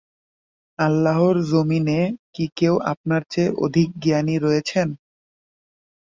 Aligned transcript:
আল্লাহর 0.79 1.35
যমীনে 1.49 1.99
কি 2.33 2.45
কেউ 2.57 2.75
আপনার 2.91 3.21
চেয়ে 3.31 3.55
অধিক 3.65 3.89
জ্ঞানী 4.03 4.35
রয়েছেন? 4.37 4.87